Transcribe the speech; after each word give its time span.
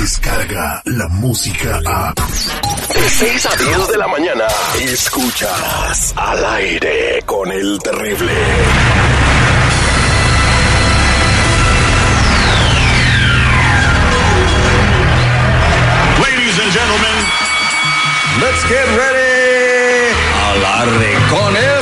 llega 0.00 0.82
la 0.86 1.08
música 1.08 1.78
a... 1.84 2.14
De 2.14 3.10
6 3.10 3.46
a 3.46 3.56
10 3.56 3.88
de 3.88 3.98
la 3.98 4.08
mañana, 4.08 4.46
escuchas 4.80 6.14
al 6.16 6.44
aire 6.44 7.22
con 7.26 7.52
el 7.52 7.78
terrible. 7.80 8.32
Ladies 16.18 16.58
and 16.60 16.72
gentlemen, 16.72 17.50
Let's 18.40 18.64
get 18.64 18.86
ready. 18.96 20.14
Alarre 20.50 21.14
con 21.28 21.56
el 21.56 21.79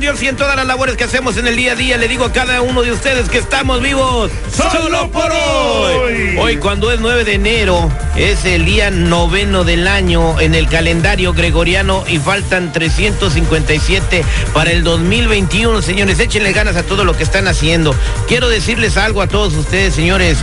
Dios 0.00 0.22
y 0.22 0.28
en 0.28 0.36
todas 0.36 0.54
las 0.54 0.66
labores 0.66 0.96
que 0.96 1.04
hacemos 1.04 1.36
en 1.36 1.46
el 1.46 1.56
día 1.56 1.72
a 1.72 1.74
día, 1.74 1.96
le 1.96 2.08
digo 2.08 2.24
a 2.24 2.32
cada 2.32 2.62
uno 2.62 2.82
de 2.82 2.92
ustedes 2.92 3.28
que 3.28 3.38
estamos 3.38 3.82
vivos 3.82 4.30
solo 4.52 5.10
por 5.10 5.30
hoy. 5.30 6.36
Hoy, 6.38 6.56
cuando 6.58 6.92
es 6.92 7.00
9 7.00 7.24
de 7.24 7.34
enero, 7.34 7.90
es 8.16 8.44
el 8.44 8.64
día 8.64 8.90
noveno 8.90 9.64
del 9.64 9.88
año 9.88 10.40
en 10.40 10.54
el 10.54 10.68
calendario 10.68 11.32
gregoriano 11.32 12.04
y 12.06 12.18
faltan 12.18 12.72
357 12.72 14.24
para 14.54 14.70
el 14.70 14.84
2021, 14.84 15.82
señores. 15.82 16.20
Échenle 16.20 16.52
ganas 16.52 16.76
a 16.76 16.84
todo 16.84 17.04
lo 17.04 17.16
que 17.16 17.24
están 17.24 17.48
haciendo. 17.48 17.94
Quiero 18.28 18.48
decirles 18.48 18.96
algo 18.96 19.22
a 19.22 19.26
todos 19.26 19.54
ustedes, 19.54 19.94
señores. 19.94 20.38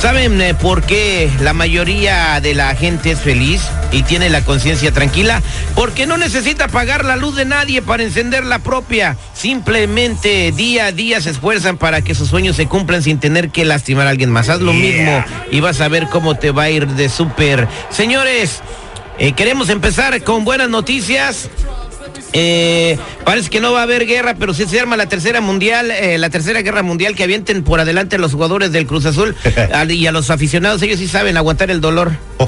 ¿Saben 0.00 0.40
eh, 0.42 0.54
por 0.54 0.82
qué 0.82 1.30
la 1.40 1.54
mayoría 1.54 2.38
de 2.40 2.54
la 2.54 2.74
gente 2.74 3.12
es 3.12 3.20
feliz 3.20 3.62
y 3.92 4.02
tiene 4.02 4.28
la 4.28 4.44
conciencia 4.44 4.92
tranquila? 4.92 5.42
Porque 5.74 6.06
no 6.06 6.18
necesita 6.18 6.68
pagar 6.68 7.04
la 7.04 7.16
luz 7.16 7.34
de 7.34 7.46
nadie 7.46 7.80
para 7.80 8.02
encender 8.02 8.44
la 8.44 8.58
propia. 8.58 9.16
Simplemente 9.34 10.52
día 10.52 10.86
a 10.86 10.92
día 10.92 11.20
se 11.20 11.30
esfuerzan 11.30 11.78
para 11.78 12.02
que 12.02 12.14
sus 12.14 12.28
sueños 12.28 12.56
se 12.56 12.66
cumplan 12.66 13.02
sin 13.02 13.18
tener 13.18 13.50
que 13.50 13.64
lastimar 13.64 14.06
a 14.06 14.10
alguien 14.10 14.30
más. 14.30 14.50
Haz 14.50 14.60
lo 14.60 14.74
mismo 14.74 15.24
y 15.50 15.60
vas 15.60 15.80
a 15.80 15.88
ver 15.88 16.08
cómo 16.08 16.34
te 16.34 16.50
va 16.50 16.64
a 16.64 16.70
ir 16.70 16.86
de 16.88 17.08
súper. 17.08 17.66
Señores, 17.88 18.60
eh, 19.18 19.32
queremos 19.32 19.70
empezar 19.70 20.22
con 20.22 20.44
buenas 20.44 20.68
noticias. 20.68 21.48
Eh, 22.32 22.98
parece 23.24 23.48
que 23.50 23.60
no 23.60 23.72
va 23.72 23.80
a 23.80 23.82
haber 23.84 24.04
guerra, 24.06 24.34
pero 24.38 24.52
sí 24.52 24.66
se 24.66 24.78
arma 24.80 24.96
la 24.96 25.06
tercera 25.08 25.40
mundial, 25.40 25.90
eh, 25.90 26.18
la 26.18 26.28
tercera 26.28 26.60
guerra 26.62 26.82
mundial 26.82 27.14
que 27.14 27.22
avienten 27.24 27.62
por 27.62 27.80
adelante 27.80 28.16
a 28.16 28.18
los 28.18 28.32
jugadores 28.32 28.72
del 28.72 28.86
Cruz 28.86 29.06
Azul 29.06 29.34
y 29.88 30.06
a 30.06 30.12
los 30.12 30.28
aficionados, 30.30 30.82
ellos 30.82 30.98
sí 30.98 31.08
saben 31.08 31.36
aguantar 31.36 31.70
el 31.70 31.80
dolor. 31.80 32.12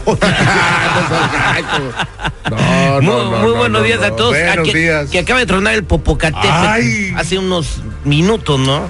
No, 2.51 2.57
muy 3.03 3.05
no, 3.05 3.31
no, 3.31 3.39
muy 3.39 3.51
no, 3.53 3.55
buenos 3.57 3.81
no, 3.83 3.87
días 3.87 4.03
a 4.03 4.11
todos. 4.17 4.31
Buenos 4.31 4.59
Ah, 4.59 4.63
que, 4.73 4.79
días. 4.79 5.11
que 5.11 5.19
acaba 5.19 5.39
de 5.41 5.47
tronar 5.47 5.75
el 5.75 5.85
Popocatépetl 5.85 6.49
Ay. 6.51 7.13
hace 7.17 7.39
unos 7.39 7.83
minutos, 8.05 8.59
¿no? 8.59 8.89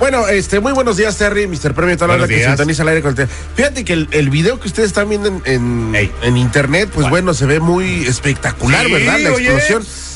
Bueno, 0.00 0.26
este, 0.28 0.58
muy 0.60 0.72
buenos 0.72 0.96
días, 0.96 1.16
Terry, 1.16 1.46
Mr. 1.46 1.74
Premio, 1.74 1.96
toda 1.96 2.08
la 2.08 2.18
Buenos 2.18 2.28
que 2.28 2.44
sintoniza 2.44 2.82
al 2.82 2.88
aire 2.88 3.02
con 3.02 3.18
el. 3.18 3.28
Fíjate 3.56 3.84
que 3.84 3.92
el, 3.92 4.08
el 4.12 4.30
video 4.30 4.58
que 4.60 4.68
ustedes 4.68 4.88
están 4.88 5.08
viendo 5.08 5.28
en, 5.28 5.42
en, 5.94 6.10
en 6.22 6.36
internet, 6.36 6.88
pues 6.92 7.08
bueno, 7.08 7.34
se 7.34 7.46
ve 7.46 7.58
muy 7.60 8.04
espectacular, 8.06 8.86
Sí, 8.86 8.92
¿verdad? 8.92 9.18
La 9.20 9.32
oye. 9.32 9.50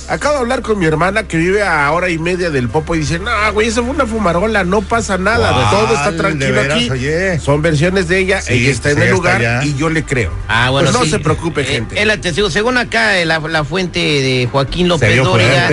Acabo 0.08 0.34
de 0.34 0.40
hablar 0.40 0.62
con 0.62 0.78
mi 0.78 0.84
hermana 0.86 1.22
que 1.22 1.36
vive 1.38 1.62
a 1.62 1.90
hora 1.92 2.10
y 2.10 2.18
media 2.18 2.50
del 2.50 2.68
Popo 2.68 2.94
y 2.94 2.98
dice, 2.98 3.18
no, 3.18 3.30
güey, 3.52 3.68
esa 3.68 3.80
fue 3.82 3.90
una 3.90 4.04
fumarola, 4.04 4.62
no 4.64 4.82
pasa 4.82 5.16
nada, 5.16 5.70
todo 5.70 5.94
está 5.94 6.10
¿De 6.10 6.18
tranquilo 6.18 6.52
veras? 6.54 6.76
aquí. 6.76 6.90
Oye. 6.90 7.38
Son 7.38 7.62
versiones 7.62 8.08
de 8.08 8.18
ella, 8.18 8.42
Sí, 8.42 8.54
ella 8.54 8.70
está 8.70 8.90
en 8.90 8.98
el 8.98 9.02
está 9.04 9.14
lugar 9.14 9.36
allá. 9.36 9.64
y 9.64 9.74
yo 9.74 9.88
le 9.88 10.04
creo. 10.04 10.32
Ah, 10.48 10.70
bueno, 10.70 10.88
Pues 10.90 10.98
no 10.98 11.04
sí. 11.04 11.10
se 11.12 11.18
preocupe, 11.20 11.62
Eh, 11.62 11.64
gente. 11.64 12.00
Es 12.00 12.06
la 12.06 12.16
testigo. 12.18 12.50
Según 12.50 12.76
acá, 12.78 13.18
eh, 13.18 13.24
la, 13.24 13.38
la 13.38 13.64
fuente 13.64 14.00
de 14.00 14.48
Joaquín 14.50 14.88
López 14.88 15.16
Dóriga, 15.22 15.68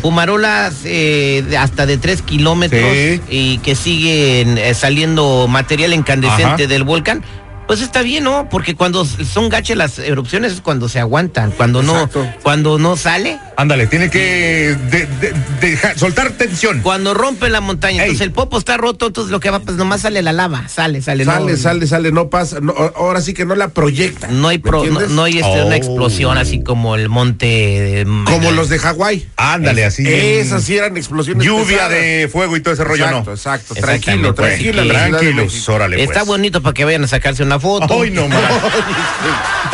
fumarolas 0.00 0.74
eh, 0.84 1.44
de 1.48 1.56
hasta 1.56 1.86
de 1.86 1.96
tres 1.98 2.22
kilómetros 2.22 2.80
Sí. 2.92 3.20
y 3.28 3.58
que 3.58 3.74
siguen 3.76 4.58
eh, 4.58 4.74
saliendo 4.74 5.46
material 5.48 5.92
incandescente 5.94 6.64
Ajá. 6.64 6.66
del 6.66 6.84
volcán. 6.84 7.22
Pues 7.66 7.80
está 7.80 8.02
bien, 8.02 8.24
¿no? 8.24 8.48
Porque 8.50 8.74
cuando 8.76 9.04
son 9.06 9.48
gachas 9.48 9.76
las 9.76 9.98
erupciones 9.98 10.52
es 10.52 10.60
cuando 10.60 10.88
se 10.88 11.00
aguantan, 11.00 11.50
cuando 11.50 11.80
Exacto. 11.80 12.22
no, 12.22 12.32
cuando 12.42 12.78
no 12.78 12.96
sale, 12.96 13.38
Ándale, 13.56 13.86
tiene 13.86 14.10
que 14.10 14.76
de- 14.90 15.06
de- 15.06 15.34
dejar- 15.60 15.98
soltar 15.98 16.32
tensión. 16.32 16.80
cuando 16.82 17.14
rompe 17.14 17.48
la 17.48 17.60
montaña. 17.62 18.02
Ey. 18.02 18.10
Entonces 18.10 18.26
el 18.26 18.32
popo 18.32 18.58
está 18.58 18.76
roto, 18.76 19.06
entonces 19.06 19.30
lo 19.30 19.40
que 19.40 19.48
va, 19.50 19.60
pues 19.60 19.76
nomás 19.78 20.02
sale 20.02 20.20
la 20.20 20.32
lava, 20.32 20.68
sale, 20.68 21.00
sale. 21.00 21.24
Sale, 21.24 21.52
no, 21.52 21.56
sale, 21.56 21.86
sale, 21.86 22.12
no 22.12 22.28
pasa, 22.28 22.60
no, 22.60 22.74
ahora 22.96 23.22
sí 23.22 23.32
que 23.32 23.46
no 23.46 23.54
la 23.54 23.68
proyecta. 23.68 24.28
No 24.28 24.48
hay, 24.48 24.58
¿me 24.58 24.62
pro- 24.62 24.84
no, 24.84 25.22
hay 25.24 25.38
este, 25.38 25.60
Oh. 25.62 25.66
una 25.66 25.76
explosión 25.76 26.36
así 26.36 26.62
como 26.62 26.96
el 26.96 27.08
monte. 27.08 27.46
de- 27.46 28.04
Como 28.26 28.50
los 28.52 28.68
de 28.68 28.78
Hawái. 28.78 29.26
Ándale, 29.36 29.84
así. 29.86 30.04
Esas 30.06 30.64
sí 30.64 30.76
eran 30.76 30.96
explosiones. 30.98 31.44
Lluvia 31.46 31.64
pesadas. 31.66 31.90
de 31.92 32.28
fuego 32.30 32.56
y 32.56 32.60
todo 32.60 32.74
ese 32.74 32.84
rollo, 32.84 33.04
exacto, 33.04 33.30
no. 33.30 33.34
Exacto, 33.36 33.74
Exactamente, 33.74 34.32
tranquilo, 34.32 34.34
tranquilo. 34.34 34.82
de 34.82 34.88
Tranquilos, 34.88 35.68
órale, 35.70 35.96
pues. 35.96 36.08
Está 36.08 36.22
bonito 36.24 36.60
para 36.62 36.74
que 36.74 36.84
vayan 36.84 37.04
a 37.04 37.08
sacarse 37.08 37.42
una 37.42 37.53
foto. 37.58 38.02
Ay, 38.02 38.10
no 38.10 38.28
más. 38.28 38.40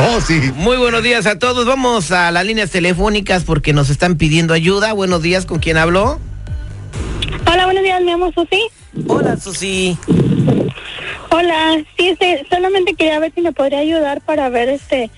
Oh, 0.03 0.21
sí. 0.23 0.41
Muy 0.55 0.79
buenos 0.79 1.03
días 1.03 1.27
a 1.27 1.39
todos. 1.39 1.67
Vamos 1.67 2.11
a 2.11 2.31
las 2.31 2.47
líneas 2.47 2.71
telefónicas 2.71 3.45
porque 3.45 3.75
nos 3.75 3.91
están 3.91 4.17
pidiendo 4.17 4.55
ayuda. 4.55 4.95
Buenos 4.95 5.21
días, 5.21 5.45
¿con 5.45 5.59
quién 5.59 5.77
habló? 5.77 6.19
Hola, 7.47 7.67
buenos 7.67 7.83
días, 7.83 8.01
mi 8.01 8.11
amo 8.13 8.33
Susi. 8.33 8.63
Hola, 9.09 9.37
Susi. 9.37 9.99
Hola, 11.31 11.85
sí, 11.99 12.09
este, 12.09 12.47
solamente 12.51 12.95
quería 12.95 13.19
ver 13.19 13.33
si 13.35 13.41
me 13.41 13.53
podría 13.53 13.81
ayudar 13.81 14.21
para 14.23 14.49
ver 14.49 14.69
este. 14.71 15.11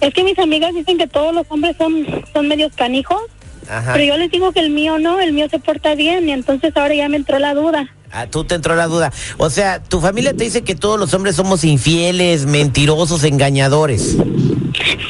Es 0.00 0.12
que 0.12 0.24
mis 0.24 0.38
amigas 0.38 0.74
dicen 0.74 0.98
que 0.98 1.06
todos 1.06 1.32
los 1.34 1.46
hombres 1.48 1.76
son, 1.78 2.04
son 2.32 2.48
medios 2.48 2.72
canijos, 2.74 3.22
Ajá. 3.68 3.92
pero 3.92 4.04
yo 4.04 4.16
les 4.16 4.30
digo 4.30 4.50
que 4.52 4.60
el 4.60 4.70
mío 4.70 4.98
no, 4.98 5.20
el 5.20 5.32
mío 5.32 5.46
se 5.48 5.58
porta 5.60 5.94
bien 5.94 6.28
y 6.28 6.32
entonces 6.32 6.76
ahora 6.76 6.94
ya 6.94 7.08
me 7.08 7.18
entró 7.18 7.38
la 7.38 7.54
duda. 7.54 7.88
Ah, 8.12 8.26
tú 8.26 8.44
te 8.44 8.54
entró 8.54 8.76
la 8.76 8.86
duda. 8.88 9.10
O 9.38 9.48
sea, 9.50 9.82
tu 9.82 10.00
familia 10.00 10.34
te 10.34 10.44
dice 10.44 10.62
que 10.62 10.74
todos 10.74 11.00
los 11.00 11.14
hombres 11.14 11.34
somos 11.36 11.64
infieles, 11.64 12.44
mentirosos, 12.46 13.24
engañadores. 13.24 14.16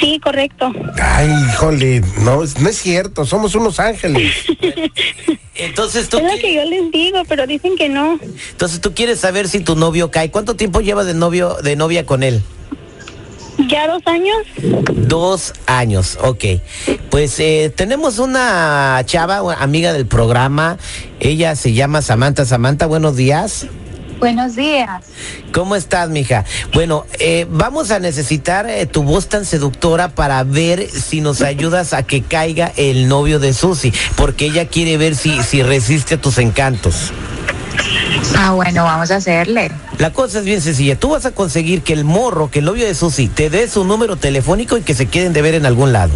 Sí, 0.00 0.20
correcto. 0.22 0.72
Ay, 1.00 1.28
híjole, 1.50 2.02
no, 2.20 2.42
es- 2.42 2.58
no 2.60 2.68
es 2.68 2.76
cierto, 2.78 3.24
somos 3.24 3.54
unos 3.54 3.80
ángeles. 3.80 4.32
Entonces 5.54 6.08
tú, 6.08 6.18
Es 6.18 6.24
lo 6.24 6.38
que 6.40 6.54
yo 6.54 6.64
les 6.64 6.90
digo, 6.92 7.22
pero 7.28 7.46
dicen 7.46 7.76
que 7.76 7.88
no. 7.88 8.18
entonces 8.50 8.80
tú 8.80 8.94
quieres 8.94 9.20
saber 9.20 9.48
si 9.48 9.60
tu 9.60 9.76
novio 9.76 10.10
cae. 10.10 10.30
¿Cuánto 10.30 10.56
tiempo 10.56 10.80
llevas 10.80 11.06
de 11.06 11.14
novio, 11.14 11.56
de 11.62 11.76
novia 11.76 12.06
con 12.06 12.22
él? 12.22 12.42
¿Ya 13.68 13.86
dos 13.86 14.02
años? 14.06 14.36
Dos 14.94 15.52
años, 15.66 16.18
ok. 16.20 16.44
Pues 17.10 17.38
eh, 17.38 17.72
tenemos 17.74 18.18
una 18.18 19.02
chava, 19.04 19.42
una 19.42 19.56
amiga 19.56 19.92
del 19.92 20.06
programa. 20.06 20.78
Ella 21.20 21.54
se 21.56 21.72
llama 21.72 22.02
Samantha. 22.02 22.44
Samantha, 22.44 22.86
buenos 22.86 23.16
días. 23.16 23.66
Buenos 24.18 24.54
días. 24.54 25.02
¿Cómo 25.52 25.74
estás, 25.74 26.08
mija? 26.08 26.44
Bueno, 26.72 27.06
eh, 27.18 27.44
vamos 27.50 27.90
a 27.90 27.98
necesitar 27.98 28.70
eh, 28.70 28.86
tu 28.86 29.02
voz 29.02 29.28
tan 29.28 29.44
seductora 29.44 30.10
para 30.10 30.44
ver 30.44 30.88
si 30.88 31.20
nos 31.20 31.42
ayudas 31.42 31.92
a 31.92 32.04
que 32.04 32.22
caiga 32.22 32.72
el 32.76 33.08
novio 33.08 33.40
de 33.40 33.52
Susi, 33.52 33.92
porque 34.16 34.46
ella 34.46 34.68
quiere 34.68 34.96
ver 34.96 35.16
si, 35.16 35.42
si 35.42 35.62
resiste 35.62 36.14
a 36.14 36.20
tus 36.20 36.38
encantos. 36.38 37.12
Ah, 38.36 38.52
bueno, 38.52 38.84
vamos 38.84 39.10
a 39.10 39.16
hacerle. 39.16 39.70
La 39.98 40.12
cosa 40.12 40.40
es 40.40 40.44
bien 40.44 40.60
sencilla. 40.60 40.98
Tú 40.98 41.10
vas 41.10 41.26
a 41.26 41.32
conseguir 41.32 41.82
que 41.82 41.92
el 41.92 42.04
morro, 42.04 42.50
que 42.50 42.60
el 42.60 42.64
novio 42.64 42.86
de 42.86 42.94
Susi, 42.94 43.28
te 43.28 43.50
dé 43.50 43.68
su 43.68 43.84
número 43.84 44.16
telefónico 44.16 44.76
y 44.76 44.82
que 44.82 44.94
se 44.94 45.06
queden 45.06 45.32
de 45.32 45.42
ver 45.42 45.54
en 45.54 45.66
algún 45.66 45.92
lado. 45.92 46.12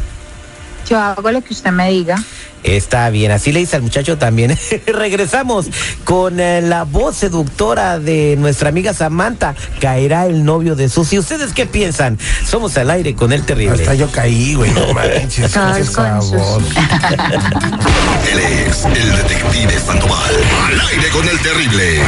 Yo 0.88 0.98
hago 0.98 1.30
lo 1.30 1.42
que 1.42 1.52
usted 1.52 1.70
me 1.72 1.90
diga. 1.90 2.16
Está 2.62 3.10
bien, 3.10 3.30
así 3.30 3.52
le 3.52 3.60
dice 3.60 3.76
al 3.76 3.82
muchacho 3.82 4.18
también. 4.18 4.58
Regresamos 4.86 5.66
con 6.04 6.40
eh, 6.40 6.60
la 6.60 6.82
voz 6.82 7.16
seductora 7.16 7.98
de 8.00 8.34
nuestra 8.38 8.70
amiga 8.70 8.92
Samantha. 8.92 9.54
Caerá 9.80 10.26
el 10.26 10.44
novio 10.44 10.74
de 10.74 10.88
Susi. 10.88 11.18
¿Ustedes 11.18 11.52
qué 11.52 11.66
piensan? 11.66 12.18
Somos 12.44 12.76
al 12.76 12.90
aire 12.90 13.14
con 13.14 13.32
el 13.32 13.44
terrible. 13.44 13.74
Hasta 13.74 13.94
yo 13.94 14.10
caí, 14.10 14.54
güey, 14.54 14.72
no 14.72 14.92
manches. 14.94 15.52
Con. 15.94 16.64
Él 18.32 18.38
es 18.68 18.84
el 18.84 19.16
detective 19.16 19.78
Sandoval. 19.78 20.34
Al 20.66 20.80
aire 20.88 21.08
con 21.10 21.28
el 21.28 21.38
terrible. 21.38 22.00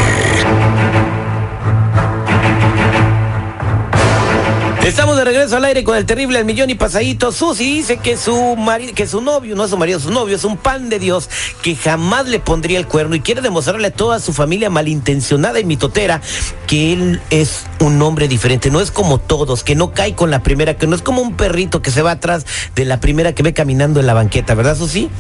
Estamos 4.89 5.19
de 5.19 5.25
regreso 5.25 5.55
al 5.55 5.67
aire 5.67 5.85
con 5.85 5.99
el 5.99 6.07
terrible 6.07 6.39
al 6.39 6.47
millón 6.47 6.71
y 6.71 6.75
pasadito. 6.75 7.31
Susi 7.31 7.75
dice 7.75 7.99
que 7.99 8.17
su 8.17 8.57
marido, 8.57 8.95
que 8.95 9.07
su 9.07 9.21
novio, 9.21 9.55
no 9.55 9.65
es 9.65 9.71
su 9.71 9.77
marido, 9.77 10.01
su 10.01 10.11
novio 10.11 10.35
es 10.35 10.45
un 10.45 10.57
pan 10.57 10.89
de 10.89 10.99
Dios 10.99 11.29
que 11.61 11.77
jamás 11.77 12.27
le 12.27 12.41
pondría 12.41 12.79
el 12.79 12.87
cuerno 12.87 13.15
y 13.15 13.21
quiere 13.21 13.43
demostrarle 13.43 13.89
a 13.89 13.91
toda 13.91 14.19
su 14.19 14.33
familia 14.33 14.71
malintencionada 14.71 15.61
y 15.61 15.65
mitotera 15.67 16.23
que 16.67 16.95
él 16.95 17.21
es 17.29 17.67
un 17.81 18.01
hombre 18.01 18.29
diferente, 18.29 18.71
no 18.71 18.81
es 18.81 18.91
como 18.91 19.19
todos, 19.19 19.63
que 19.63 19.75
no 19.75 19.93
cae 19.93 20.15
con 20.15 20.31
la 20.31 20.43
primera, 20.43 20.79
que 20.79 20.87
no 20.87 20.97
es 20.97 21.03
como 21.03 21.21
un 21.21 21.37
perrito 21.37 21.83
que 21.83 21.91
se 21.91 22.01
va 22.01 22.13
atrás 22.13 22.47
de 22.75 22.87
la 22.87 22.99
primera 22.99 23.35
que 23.35 23.43
ve 23.43 23.53
caminando 23.53 24.01
en 24.01 24.07
la 24.07 24.15
banqueta, 24.15 24.55
¿verdad, 24.55 24.75
Susi? 24.75 25.11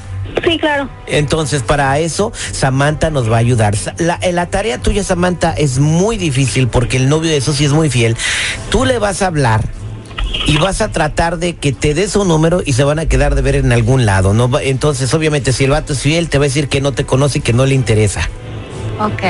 Sí, 0.44 0.58
claro. 0.58 0.88
Entonces, 1.06 1.62
para 1.62 1.98
eso, 1.98 2.32
Samantha 2.52 3.10
nos 3.10 3.30
va 3.30 3.36
a 3.36 3.40
ayudar. 3.40 3.75
Eh, 4.22 4.32
la 4.32 4.46
tarea 4.46 4.78
tuya, 4.78 5.02
Samantha, 5.02 5.52
es 5.52 5.78
muy 5.78 6.16
difícil 6.16 6.69
porque 6.69 6.96
el 6.96 7.08
novio 7.08 7.30
de 7.30 7.40
Susi 7.40 7.64
es 7.64 7.72
muy 7.72 7.90
fiel. 7.90 8.16
Tú 8.70 8.84
le 8.84 8.98
vas 8.98 9.22
a 9.22 9.26
hablar 9.26 9.60
y 10.46 10.56
vas 10.58 10.80
a 10.80 10.90
tratar 10.90 11.38
de 11.38 11.56
que 11.56 11.72
te 11.72 11.94
dé 11.94 12.08
su 12.08 12.25
número 12.25 12.62
y 12.64 12.72
se 12.75 12.84
van 12.84 12.98
a 12.98 13.06
quedar 13.06 13.34
de 13.34 13.42
ver 13.42 13.56
en 13.56 13.72
algún 13.72 14.06
lado. 14.06 14.34
¿no? 14.34 14.50
Entonces, 14.60 15.12
obviamente, 15.14 15.52
si 15.52 15.64
el 15.64 15.70
vato 15.70 15.92
es 15.92 16.00
fiel, 16.00 16.28
te 16.28 16.38
va 16.38 16.44
a 16.44 16.48
decir 16.48 16.69
que 16.69 16.80
no 16.80 16.92
te 16.92 17.04
conoce 17.04 17.38
y 17.38 17.42
que 17.42 17.52
no 17.52 17.66
le 17.66 17.75
interesa. 17.75 18.28
Ok. 19.00 19.23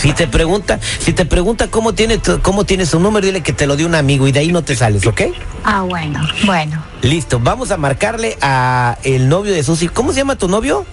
Si 0.00 0.12
te 0.12 0.26
pregunta, 0.26 0.78
si 0.98 1.12
te 1.12 1.24
pregunta 1.24 1.68
cómo 1.68 1.92
tiene, 1.94 2.18
tu- 2.18 2.40
cómo 2.40 2.64
tiene 2.64 2.86
su 2.86 2.98
número, 2.98 3.24
dile 3.26 3.40
que 3.42 3.52
te 3.52 3.66
lo 3.66 3.76
dio 3.76 3.86
un 3.86 3.94
amigo 3.94 4.26
y 4.26 4.32
de 4.32 4.40
ahí 4.40 4.52
no 4.52 4.62
te 4.62 4.74
sales, 4.76 5.06
¿ok? 5.06 5.20
Ah, 5.64 5.82
bueno, 5.82 6.20
bueno. 6.44 6.82
Listo, 7.02 7.38
vamos 7.40 7.70
a 7.70 7.76
marcarle 7.76 8.36
a 8.40 8.98
el 9.04 9.28
novio 9.28 9.52
de 9.52 9.62
Susi. 9.62 9.88
¿Cómo 9.88 10.12
se 10.12 10.18
llama 10.18 10.36
tu 10.36 10.48
novio? 10.48 10.84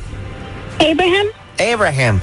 Abraham. 0.79 1.27
Abraham. 1.73 2.21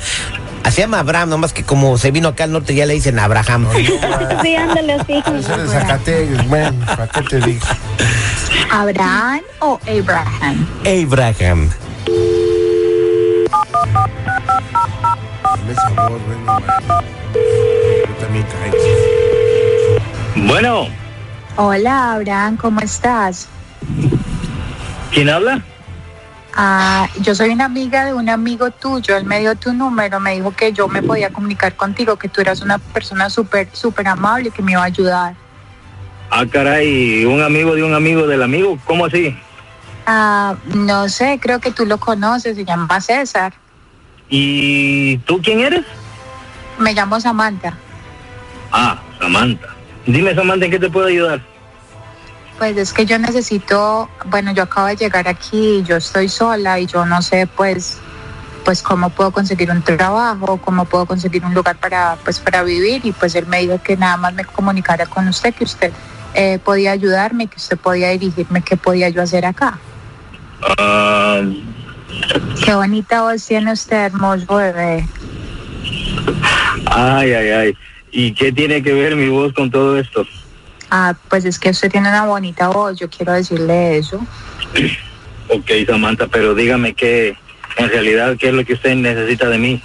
Ah, 0.64 0.70
Se 0.70 0.80
llama 0.80 0.98
Abraham, 0.98 1.28
nomás 1.28 1.52
que 1.52 1.62
como 1.62 1.96
se 1.98 2.10
vino 2.10 2.28
acá 2.28 2.44
al 2.44 2.52
norte 2.52 2.74
ya 2.74 2.86
le 2.86 2.94
dicen 2.94 3.18
Abraham. 3.18 3.66
Sí, 4.42 4.54
ándale 4.56 4.94
así. 4.94 5.22
Bueno, 6.48 6.86
¿para 6.86 7.06
qué 7.08 7.22
te 7.22 7.40
digo? 7.40 7.66
¿Abraham 8.70 9.40
o 9.60 9.78
Abraham? 9.86 10.66
Abraham. 10.84 11.70
Bueno, 15.66 16.60
yo 18.06 18.14
también 18.20 18.46
caigo. 18.46 18.76
Bueno, 20.46 20.86
Hola, 21.56 22.12
Abraham, 22.12 22.56
¿cómo 22.56 22.80
estás? 22.80 23.48
¿quién 25.12 25.28
habla? 25.28 25.62
Ah, 26.54 27.08
yo 27.20 27.34
soy 27.34 27.50
una 27.50 27.64
amiga 27.64 28.04
de 28.04 28.14
un 28.14 28.28
amigo 28.28 28.70
tuyo, 28.70 29.16
él 29.16 29.24
me 29.24 29.40
dio 29.40 29.56
tu 29.56 29.72
número, 29.72 30.20
me 30.20 30.34
dijo 30.34 30.52
que 30.52 30.72
yo 30.72 30.86
me 30.86 31.02
podía 31.02 31.30
comunicar 31.32 31.74
contigo, 31.74 32.16
que 32.16 32.28
tú 32.28 32.40
eras 32.40 32.60
una 32.60 32.78
persona 32.78 33.28
súper, 33.28 33.68
súper 33.72 34.06
amable, 34.06 34.50
que 34.50 34.62
me 34.62 34.72
iba 34.72 34.82
a 34.82 34.84
ayudar. 34.84 35.34
Ah, 36.30 36.44
caray, 36.46 37.24
un 37.24 37.42
amigo 37.42 37.74
de 37.74 37.82
un 37.82 37.94
amigo 37.94 38.26
del 38.26 38.42
amigo, 38.42 38.78
¿cómo 38.84 39.06
así? 39.06 39.36
Ah, 40.06 40.54
no 40.74 41.08
sé, 41.08 41.40
creo 41.40 41.58
que 41.58 41.72
tú 41.72 41.86
lo 41.86 41.98
conoces, 41.98 42.56
se 42.56 42.64
llama 42.64 43.00
César. 43.00 43.52
¿Y 44.28 45.18
tú 45.18 45.40
quién 45.42 45.60
eres? 45.60 45.84
Me 46.78 46.92
llamo 46.92 47.20
Samantha. 47.20 47.76
Ah, 48.72 49.00
Samantha. 49.18 49.68
Dime, 50.06 50.34
Samantha, 50.34 50.66
¿en 50.66 50.70
qué 50.70 50.78
te 50.78 50.90
puedo 50.90 51.06
ayudar? 51.06 51.40
Pues 52.58 52.76
es 52.76 52.92
que 52.92 53.04
yo 53.04 53.18
necesito, 53.18 54.08
bueno, 54.26 54.52
yo 54.52 54.62
acabo 54.62 54.86
de 54.86 54.96
llegar 54.96 55.28
aquí, 55.28 55.82
yo 55.84 55.96
estoy 55.96 56.28
sola 56.28 56.80
y 56.80 56.86
yo 56.86 57.04
no 57.04 57.20
sé, 57.20 57.46
pues, 57.46 57.98
pues 58.64 58.82
cómo 58.82 59.10
puedo 59.10 59.30
conseguir 59.30 59.70
un 59.70 59.82
trabajo, 59.82 60.56
cómo 60.58 60.86
puedo 60.86 61.04
conseguir 61.06 61.44
un 61.44 61.52
lugar 61.52 61.76
para, 61.76 62.16
pues, 62.24 62.40
para 62.40 62.62
vivir 62.62 63.04
y 63.04 63.12
pues 63.12 63.34
él 63.34 63.46
me 63.46 63.60
dijo 63.60 63.80
que 63.82 63.96
nada 63.96 64.16
más 64.16 64.32
me 64.32 64.44
comunicara 64.44 65.04
con 65.06 65.28
usted, 65.28 65.54
que 65.54 65.64
usted 65.64 65.92
eh, 66.34 66.58
podía 66.58 66.92
ayudarme, 66.92 67.46
que 67.46 67.56
usted 67.56 67.76
podía 67.76 68.08
dirigirme, 68.10 68.62
qué 68.62 68.76
podía 68.76 69.10
yo 69.10 69.22
hacer 69.22 69.44
acá. 69.44 69.78
Ah, 70.78 71.42
Qué 72.64 72.74
bonita 72.74 73.22
voz 73.22 73.46
tiene 73.46 73.72
usted, 73.72 74.06
hermoso 74.06 74.56
bebé. 74.56 75.06
ay, 76.86 77.32
ay, 77.32 77.48
ay. 77.50 77.76
¿Y 78.10 78.32
qué 78.32 78.52
tiene 78.52 78.82
que 78.82 78.92
ver 78.92 79.14
mi 79.16 79.28
voz 79.28 79.52
con 79.52 79.70
todo 79.70 79.98
esto? 79.98 80.26
Ah, 80.90 81.14
pues 81.28 81.44
es 81.44 81.58
que 81.58 81.70
usted 81.70 81.90
tiene 81.90 82.08
una 82.08 82.26
bonita 82.26 82.68
voz, 82.68 82.98
yo 82.98 83.10
quiero 83.10 83.32
decirle 83.32 83.98
eso. 83.98 84.24
Ok, 85.48 85.70
Samantha, 85.86 86.26
pero 86.26 86.54
dígame 86.54 86.94
qué, 86.94 87.36
en 87.76 87.88
realidad, 87.88 88.36
qué 88.38 88.48
es 88.48 88.54
lo 88.54 88.64
que 88.64 88.74
usted 88.74 88.94
necesita 88.94 89.48
de 89.48 89.58
mí. 89.58 89.82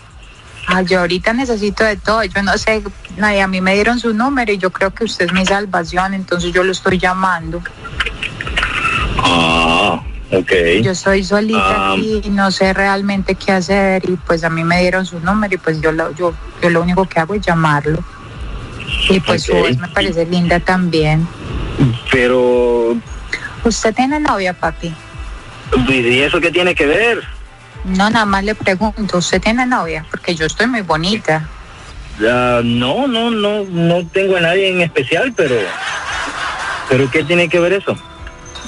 Ah, 0.68 0.84
yo 0.84 1.00
ahorita 1.00 1.34
necesito 1.34 1.84
de 1.84 1.98
todo. 1.98 2.24
Yo 2.24 2.42
no 2.44 2.58
sé, 2.58 2.84
nadie, 3.18 3.42
a 3.42 3.48
mí 3.48 3.62
me 3.62 3.74
dieron 3.74 4.00
su 4.00 4.14
número 4.14 4.54
y 4.54 4.58
yo 4.58 4.72
creo 4.72 4.92
que 4.92 5.04
usted 5.04 5.26
es 5.26 5.34
mi 5.34 5.46
salvación, 5.46 6.14
entonces 6.14 6.54
yo 6.54 6.64
lo 6.64 6.72
estoy 6.72 6.98
llamando. 6.98 7.62
Ah, 9.18 10.02
ok. 10.32 10.52
Yo 10.82 10.92
estoy 10.92 11.24
solita 11.24 11.92
Ah. 11.92 11.96
y 11.98 12.30
no 12.30 12.52
sé 12.52 12.74
realmente 12.74 13.36
qué 13.36 13.52
hacer 13.52 14.08
y 14.10 14.14
pues 14.18 14.44
a 14.44 14.50
mí 14.50 14.64
me 14.64 14.82
dieron 14.82 15.06
su 15.06 15.20
número 15.20 15.54
y 15.56 15.58
pues 15.58 15.82
yo 15.82 15.92
lo, 15.92 16.14
yo, 16.16 16.34
yo 16.62 16.70
lo 16.70 16.82
único 16.82 17.06
que 17.06 17.20
hago 17.20 17.34
es 17.36 17.42
llamarlo. 17.42 18.04
Y 19.10 19.20
pues 19.20 19.44
su 19.44 19.54
voz 19.54 19.78
me 19.78 19.88
parece 19.90 20.26
linda 20.26 20.60
también. 20.60 21.28
Pero, 22.12 22.96
¿Usted 23.64 23.94
tiene 23.94 24.20
novia, 24.20 24.54
papi? 24.54 24.94
¿y 25.88 26.20
eso 26.20 26.40
qué 26.42 26.52
tiene 26.52 26.76
que 26.76 26.86
ver? 26.86 27.24
No, 27.86 28.10
nada 28.10 28.26
más 28.26 28.44
le 28.44 28.54
pregunto, 28.56 29.18
¿usted 29.18 29.42
tiene 29.42 29.66
novia? 29.66 30.06
Porque 30.12 30.36
yo 30.36 30.46
estoy 30.46 30.68
muy 30.68 30.82
bonita. 30.82 31.48
Ah, 32.28 32.62
no, 32.64 33.08
no, 33.08 33.32
no, 33.32 33.64
no 33.64 34.06
tengo 34.08 34.36
a 34.38 34.42
nadie 34.42 34.70
en 34.70 34.82
especial, 34.82 35.34
pero, 35.36 35.56
pero 36.90 37.10
¿qué 37.10 37.24
tiene 37.24 37.50
que 37.50 37.60
ver 37.60 37.74
eso? 37.74 37.98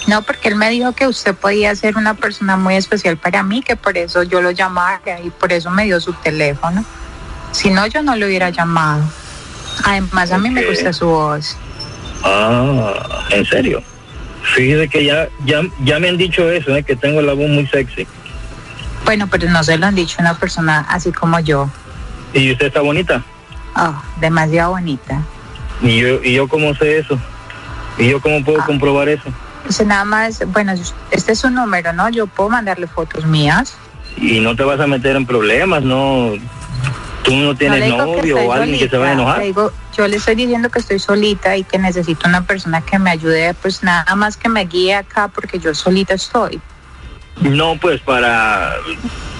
No, 0.07 0.21
porque 0.21 0.49
él 0.49 0.55
me 0.55 0.69
dijo 0.69 0.91
que 0.91 1.07
usted 1.07 1.33
podía 1.33 1.73
ser 1.75 1.95
una 1.97 2.13
persona 2.13 2.57
muy 2.57 2.75
especial 2.75 3.17
para 3.17 3.41
mí, 3.43 3.61
que 3.61 3.75
por 3.75 3.97
eso 3.97 4.23
yo 4.23 4.41
lo 4.41 4.51
llamara 4.51 5.19
y 5.23 5.29
por 5.29 5.53
eso 5.53 5.69
me 5.69 5.85
dio 5.85 5.99
su 6.01 6.11
teléfono. 6.13 6.83
Si 7.51 7.69
no, 7.69 7.87
yo 7.87 8.03
no 8.03 8.15
lo 8.15 8.25
hubiera 8.25 8.49
llamado. 8.49 9.03
Además, 9.85 10.31
a 10.31 10.37
mí 10.37 10.49
me 10.49 10.65
gusta 10.65 10.91
su 10.91 11.05
voz. 11.07 11.55
Ah, 12.23 12.93
¿en 13.29 13.45
serio? 13.45 13.81
Fíjese 14.55 14.89
que 14.89 15.05
ya, 15.05 15.27
ya, 15.45 15.61
ya 15.83 15.99
me 15.99 16.09
han 16.09 16.17
dicho 16.17 16.49
eso, 16.49 16.75
¿eh? 16.75 16.83
que 16.83 16.95
tengo 16.95 17.21
la 17.21 17.33
voz 17.33 17.47
muy 17.49 17.65
sexy. 17.67 18.05
Bueno, 19.05 19.27
pero 19.27 19.49
no 19.49 19.63
se 19.63 19.77
lo 19.77 19.85
han 19.85 19.95
dicho 19.95 20.17
una 20.19 20.37
persona 20.37 20.85
así 20.89 21.11
como 21.11 21.39
yo. 21.39 21.69
¿Y 22.33 22.51
usted 22.51 22.67
está 22.67 22.81
bonita? 22.81 23.23
Oh, 23.75 23.93
demasiado 24.19 24.71
bonita. 24.71 25.21
¿Y 25.81 25.97
yo, 25.99 26.21
y 26.23 26.33
yo 26.33 26.47
cómo 26.47 26.73
sé 26.75 26.99
eso? 26.99 27.17
¿Y 27.97 28.09
yo 28.09 28.21
cómo 28.21 28.43
puedo 28.43 28.61
Ah. 28.61 28.65
comprobar 28.65 29.07
eso? 29.09 29.29
Usted 29.67 29.85
nada 29.85 30.03
más, 30.03 30.43
bueno, 30.47 30.73
este 31.11 31.31
es 31.31 31.39
su 31.39 31.49
número, 31.49 31.93
¿no? 31.93 32.09
Yo 32.09 32.27
puedo 32.27 32.49
mandarle 32.49 32.87
fotos 32.87 33.25
mías. 33.25 33.75
Y 34.17 34.39
no 34.39 34.55
te 34.55 34.63
vas 34.63 34.79
a 34.79 34.87
meter 34.87 35.15
en 35.15 35.25
problemas, 35.25 35.83
¿no? 35.83 36.33
Tú 37.23 37.31
no 37.35 37.43
No 37.45 37.55
tienes 37.55 37.83
que 37.83 37.89
novio 37.89 38.37
o 38.37 38.51
alguien 38.51 38.77
que 38.77 38.89
se 38.89 38.97
vaya 38.97 39.13
a 39.13 39.15
solita, 39.15 39.21
enojar. 39.21 39.39
le 39.39 39.45
digo, 39.45 39.71
yo 39.97 40.07
le 40.07 40.17
estoy 40.17 40.35
diciendo 40.35 40.69
que 40.69 40.79
estoy 40.79 40.99
solita 40.99 41.55
y 41.55 41.63
que 41.63 41.77
necesito 41.79 42.27
una 42.27 42.45
persona 42.45 42.81
que 42.81 42.99
me 42.99 43.11
ayude, 43.11 43.53
pues 43.53 43.81
nada 43.81 44.13
más 44.15 44.35
que 44.35 44.49
me 44.49 44.65
guíe 44.65 44.93
acá 44.95 45.29
porque 45.29 45.57
yo 45.57 45.73
solita 45.73 46.13
estoy. 46.13 46.59
No, 47.39 47.77
pues 47.79 48.01
para, 48.01 48.75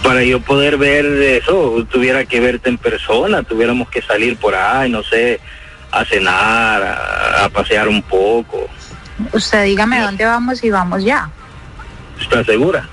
para 0.01 0.23
yo 0.23 0.39
poder 0.39 0.77
ver 0.77 1.05
eso, 1.05 1.85
tuviera 1.91 2.25
que 2.25 2.39
verte 2.39 2.69
en 2.69 2.77
persona, 2.77 3.43
tuviéramos 3.43 3.89
que 3.89 4.01
salir 4.01 4.37
por 4.37 4.55
ahí, 4.55 4.89
no 4.89 5.03
sé, 5.03 5.41
a 5.91 6.05
cenar, 6.05 6.81
a, 6.81 7.45
a 7.45 7.49
pasear 7.49 7.89
un 7.89 8.01
poco. 8.01 8.69
Usted 9.31 9.63
dígame 9.65 10.01
dónde 10.01 10.25
vamos 10.25 10.63
y 10.63 10.69
vamos 10.69 11.03
ya. 11.03 11.29
¿Estás 12.19 12.45
segura? 12.45 12.87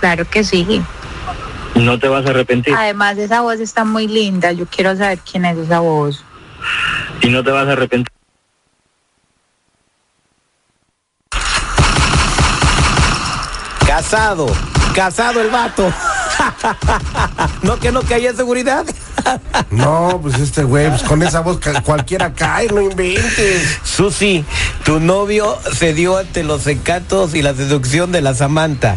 Claro 0.00 0.24
que 0.28 0.44
sí. 0.44 0.82
No 1.74 1.98
te 1.98 2.08
vas 2.08 2.26
a 2.26 2.30
arrepentir. 2.30 2.74
Además, 2.74 3.18
esa 3.18 3.40
voz 3.40 3.60
está 3.60 3.84
muy 3.84 4.08
linda. 4.08 4.52
Yo 4.52 4.66
quiero 4.66 4.96
saber 4.96 5.18
quién 5.20 5.44
es 5.44 5.58
esa 5.58 5.80
voz. 5.80 6.24
Y 7.20 7.28
no 7.28 7.42
te 7.44 7.50
vas 7.50 7.68
a 7.68 7.72
arrepentir. 7.72 8.12
Casado, 13.86 14.46
casado 14.94 15.40
el 15.40 15.50
vato. 15.50 15.92
no 17.62 17.78
que 17.78 17.90
no 17.90 18.02
caía 18.02 18.30
en 18.30 18.36
seguridad. 18.36 18.84
No, 19.70 20.18
pues 20.22 20.38
este 20.38 20.62
güey, 20.62 20.88
pues 20.88 21.02
con 21.02 21.22
esa 21.22 21.40
voz 21.40 21.58
cualquiera 21.84 22.32
cae, 22.32 22.68
no 22.68 22.80
inventes. 22.80 23.78
Susi, 23.82 24.44
tu 24.88 25.00
novio 25.00 25.58
se 25.74 25.92
dio 25.92 26.16
ante 26.16 26.42
los 26.42 26.66
encantos 26.66 27.34
y 27.34 27.42
la 27.42 27.52
seducción 27.52 28.10
de 28.10 28.22
la 28.22 28.32
Samantha. 28.32 28.96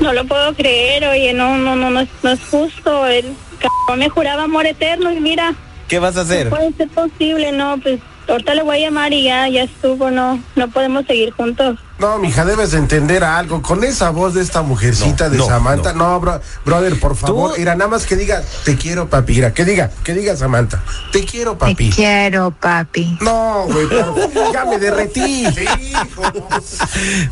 No 0.00 0.12
lo 0.12 0.24
puedo 0.24 0.52
creer, 0.54 1.04
oye, 1.06 1.32
no, 1.32 1.56
no, 1.56 1.76
no, 1.76 1.88
no, 1.88 2.00
es, 2.00 2.08
no 2.24 2.32
es 2.32 2.40
justo. 2.50 3.06
El 3.06 3.26
cabrón 3.60 4.00
me 4.00 4.08
juraba 4.08 4.42
amor 4.42 4.66
eterno 4.66 5.12
y 5.12 5.20
mira, 5.20 5.54
¿Qué 5.86 6.00
vas 6.00 6.16
a 6.16 6.22
hacer? 6.22 6.46
no 6.46 6.56
puede 6.56 6.72
ser 6.72 6.88
posible, 6.88 7.52
no, 7.52 7.78
pues 7.80 8.00
ahorita 8.26 8.56
le 8.56 8.64
voy 8.64 8.78
a 8.78 8.80
llamar 8.80 9.12
y 9.12 9.22
ya, 9.22 9.48
ya 9.48 9.62
estuvo, 9.62 10.10
no, 10.10 10.42
no 10.56 10.68
podemos 10.70 11.06
seguir 11.06 11.30
juntos. 11.30 11.78
No, 11.98 12.18
mija, 12.18 12.44
debes 12.44 12.72
de 12.72 12.78
entender 12.78 13.22
algo. 13.22 13.62
Con 13.62 13.84
esa 13.84 14.10
voz 14.10 14.34
de 14.34 14.42
esta 14.42 14.62
mujercita 14.62 15.24
No, 15.26 15.30
de 15.30 15.38
no, 15.38 15.46
Samantha, 15.46 15.92
no, 15.92 16.20
bro- 16.20 16.40
brother, 16.64 16.98
por 16.98 17.14
favor. 17.16 17.52
Tú- 17.52 17.58
Mira, 17.58 17.76
nada 17.76 17.88
más 17.88 18.04
que 18.04 18.16
diga, 18.16 18.42
te 18.64 18.76
quiero, 18.76 19.08
papi. 19.08 19.34
Mira, 19.34 19.54
que 19.54 19.64
diga, 19.64 19.90
que 20.02 20.12
diga 20.12 20.36
Samantha, 20.36 20.82
te 21.12 21.24
quiero, 21.24 21.52
Te 21.52 21.58
papi. 21.58 21.90
quiero, 21.90 22.50
papi. 22.50 23.16
No, 23.20 23.66
güey, 23.68 23.86
pero 23.88 24.52
ya 24.52 24.64
me 24.64 24.78
derretí. 24.78 25.44
Sí, 25.54 25.64
hijo. 25.92 26.22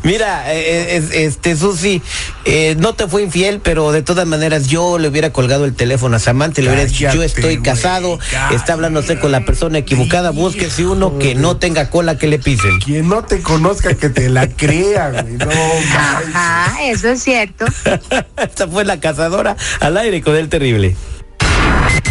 Mira, 0.03 0.53
eh, 0.53 0.95
es- 0.97 1.11
este 1.11 1.55
Susi, 1.55 2.01
eh, 2.45 2.75
no 2.79 2.93
te 2.93 3.07
fue 3.07 3.21
infiel, 3.23 3.59
pero 3.61 3.91
de 3.91 4.01
todas 4.01 4.25
maneras 4.27 4.67
yo 4.67 4.97
le 4.97 5.07
hubiera 5.09 5.31
colgado 5.33 5.65
el 5.65 5.73
teléfono 5.75 6.15
a 6.15 6.19
Samantha 6.19 6.61
y 6.61 6.63
le 6.63 6.69
hubiera 6.71 6.85
dicho, 6.85 7.09
yo 7.13 7.21
estoy 7.23 7.61
casado, 7.61 8.17
cállate. 8.31 8.55
está 8.55 8.73
hablándose 8.73 9.19
con 9.19 9.31
la 9.31 9.45
persona 9.45 9.77
equivocada, 9.79 10.31
búsquese 10.31 10.85
uno 10.85 11.17
que 11.19 11.35
no 11.35 11.57
tenga 11.57 11.89
cola 11.89 12.17
que 12.17 12.27
le 12.27 12.39
pisen. 12.39 12.79
Quien 12.79 13.09
no 13.09 13.23
te 13.23 13.41
conozca, 13.41 13.93
que 13.95 14.09
te 14.09 14.29
la 14.29 14.47
crea, 14.55 15.09
güey. 15.09 15.33
No. 15.33 15.51
Ajá, 15.97 16.83
eso 16.83 17.09
es 17.09 17.23
cierto. 17.23 17.65
Esta 18.37 18.67
fue 18.67 18.85
la 18.85 18.99
cazadora 18.99 19.55
al 19.79 19.97
aire 19.97 20.21
con 20.21 20.35
el 20.35 20.49
terrible. 20.49 20.95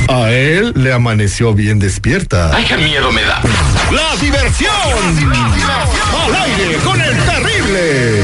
A 0.09 0.31
él 0.31 0.73
le 0.77 0.93
amaneció 0.93 1.55
bien 1.55 1.79
despierta. 1.79 2.55
¡Ay, 2.55 2.65
qué 2.67 2.77
miedo 2.77 3.11
me 3.13 3.23
da! 3.23 3.41
¡La 3.91 4.17
diversión! 4.17 4.71
¡Al 6.25 6.35
aire 6.35 6.77
con 6.85 7.01
el 7.01 7.17
terrible! 7.25 8.23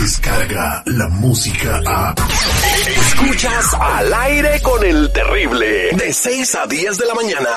Descarga 0.00 0.82
la 0.86 1.08
música 1.08 1.80
a. 1.86 2.14
Escuchas 2.96 3.74
al 3.74 4.12
aire 4.12 4.60
con 4.60 4.84
el 4.84 5.10
terrible. 5.12 5.90
De 5.92 6.12
6 6.12 6.54
a 6.56 6.66
10 6.66 6.98
de 6.98 7.06
la 7.06 7.14
mañana. 7.14 7.48